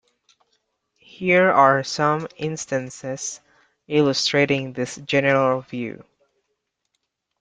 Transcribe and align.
Here 0.97 1.51
are 1.51 1.83
some 1.83 2.27
instances 2.35 3.39
illustrating 3.87 4.73
this 4.73 4.95
general 4.95 5.61
view. 5.61 6.05